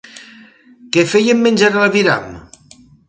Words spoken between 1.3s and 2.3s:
menjar a l'aviram?